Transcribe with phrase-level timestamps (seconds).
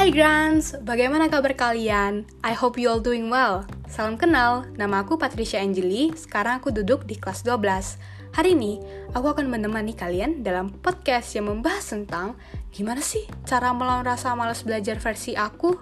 [0.00, 2.24] Hai Grants, bagaimana kabar kalian?
[2.40, 3.68] I hope you all doing well.
[3.84, 8.00] Salam kenal, nama aku Patricia Angeli, sekarang aku duduk di kelas 12.
[8.32, 8.80] Hari ini,
[9.12, 12.32] aku akan menemani kalian dalam podcast yang membahas tentang
[12.72, 15.76] gimana sih cara melawan rasa malas belajar versi aku.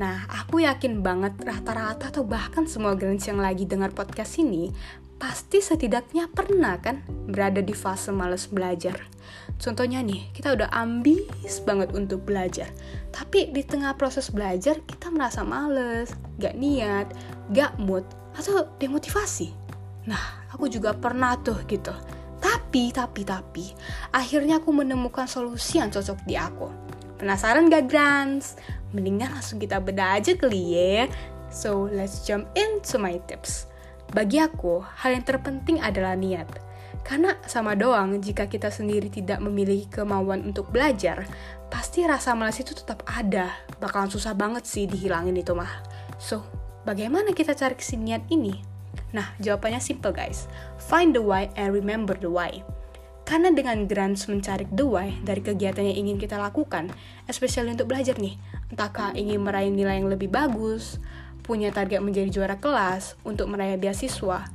[0.00, 4.72] Nah, aku yakin banget rata-rata atau bahkan semua Grants yang lagi dengar podcast ini
[5.20, 8.96] pasti setidaknya pernah kan berada di fase males belajar.
[9.60, 12.72] Contohnya nih, kita udah ambis banget untuk belajar.
[13.12, 17.12] Tapi di tengah proses belajar, kita merasa males, gak niat,
[17.52, 18.02] gak mood,
[18.32, 19.52] atau demotivasi.
[20.08, 21.92] Nah, aku juga pernah tuh gitu.
[22.40, 23.68] Tapi, tapi, tapi,
[24.16, 26.72] akhirnya aku menemukan solusi yang cocok di aku.
[27.20, 28.56] Penasaran gak, Grants?
[28.96, 31.04] Mendingan langsung kita beda aja kali ya.
[31.52, 33.69] So, let's jump into my tips.
[34.10, 36.50] Bagi aku, hal yang terpenting adalah niat.
[37.06, 41.24] Karena sama doang, jika kita sendiri tidak memiliki kemauan untuk belajar,
[41.70, 43.54] pasti rasa malas itu tetap ada.
[43.78, 45.70] Bakalan susah banget sih dihilangin itu mah.
[46.18, 46.42] So,
[46.82, 48.58] bagaimana kita cari kesinian ini?
[49.14, 50.50] Nah, jawabannya simple guys.
[50.90, 52.66] Find the why and remember the why.
[53.22, 56.90] Karena dengan grants mencari the why dari kegiatan yang ingin kita lakukan,
[57.30, 58.34] especially untuk belajar nih,
[58.74, 60.98] entahkah ingin meraih nilai yang lebih bagus,
[61.50, 64.46] punya target menjadi juara kelas untuk meraih beasiswa,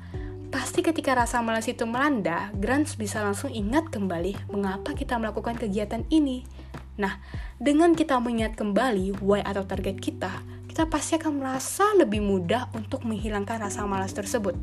[0.48, 6.08] pasti ketika rasa malas itu melanda, Grants bisa langsung ingat kembali mengapa kita melakukan kegiatan
[6.08, 6.48] ini.
[6.96, 7.20] Nah,
[7.60, 10.32] dengan kita mengingat kembali why atau target kita,
[10.72, 14.56] kita pasti akan merasa lebih mudah untuk menghilangkan rasa malas tersebut.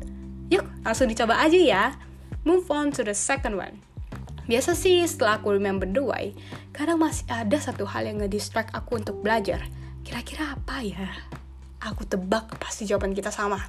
[0.49, 1.85] Yuk, langsung dicoba aja ya.
[2.49, 3.77] Move on to the second one.
[4.49, 6.33] Biasa sih setelah aku remember the why,
[6.73, 9.69] kadang masih ada satu hal yang ngedistract aku untuk belajar.
[10.01, 11.13] Kira-kira apa ya?
[11.83, 13.59] Aku tebak pasti jawaban kita sama.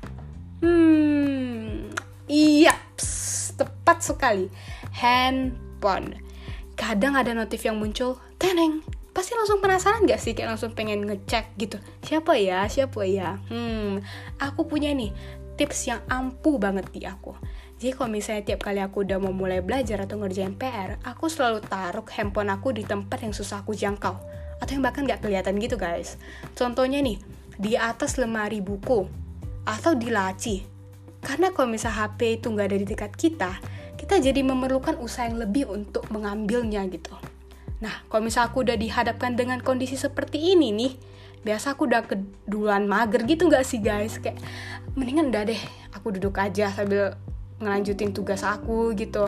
[0.62, 1.90] Hmm,
[2.30, 4.46] iya, pss, tepat sekali.
[4.94, 6.22] Handphone.
[6.78, 8.86] Kadang ada notif yang muncul, teneng.
[9.14, 10.34] Pasti langsung penasaran gak sih?
[10.34, 11.78] Kayak langsung pengen ngecek gitu.
[12.02, 12.66] Siapa ya?
[12.66, 13.38] Siapa ya?
[13.46, 14.02] Hmm,
[14.42, 15.14] aku punya nih
[15.54, 17.34] tips yang ampuh banget di aku.
[17.78, 21.62] Jadi kalau misalnya tiap kali aku udah mau mulai belajar atau ngerjain PR, aku selalu
[21.62, 24.14] taruh handphone aku di tempat yang susah aku jangkau.
[24.58, 26.18] Atau yang bahkan gak kelihatan gitu guys.
[26.58, 27.18] Contohnya nih,
[27.60, 29.06] di atas lemari buku
[29.64, 30.62] atau di laci.
[31.24, 33.52] Karena kalau misal HP itu nggak ada di dekat kita,
[33.96, 37.16] kita jadi memerlukan usaha yang lebih untuk mengambilnya gitu.
[37.80, 40.92] Nah, kalau misal aku udah dihadapkan dengan kondisi seperti ini nih,
[41.44, 44.20] biasa aku udah keduluan mager gitu nggak sih guys?
[44.20, 44.40] Kayak
[44.92, 45.62] mendingan udah deh,
[45.96, 47.16] aku duduk aja sambil
[47.60, 49.24] ngelanjutin tugas aku gitu.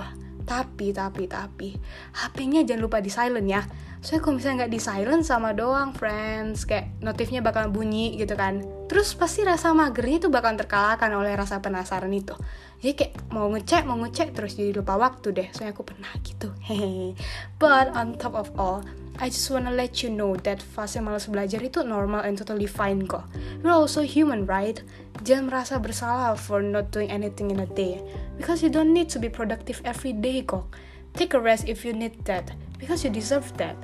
[0.46, 1.74] Tapi, tapi, tapi,
[2.14, 3.66] HP-nya jangan lupa di silent ya
[4.04, 8.62] soalnya kalau misalnya nggak di silent sama doang friends kayak notifnya bakal bunyi gitu kan
[8.86, 12.36] terus pasti rasa magernya itu bakal terkalahkan oleh rasa penasaran itu
[12.80, 16.52] jadi kayak mau ngecek mau ngecek terus jadi lupa waktu deh soalnya aku pernah gitu
[16.64, 17.16] hehe
[17.56, 18.84] but on top of all
[19.16, 23.08] I just wanna let you know that fase malas belajar itu normal and totally fine
[23.08, 23.24] kok.
[23.64, 24.76] We're also human, right?
[25.24, 28.04] Jangan merasa bersalah for not doing anything in a day.
[28.36, 30.68] Because you don't need to be productive every day kok.
[31.16, 32.52] Take a rest if you need that.
[32.76, 33.74] Because you deserve that.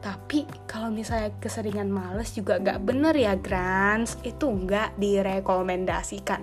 [0.00, 6.42] Tapi kalau misalnya keseringan males juga gak bener ya Grants, itu gak direkomendasikan.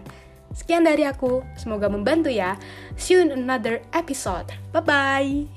[0.56, 2.56] Sekian dari aku, semoga membantu ya.
[2.96, 4.50] See you in another episode.
[4.72, 5.57] Bye-bye.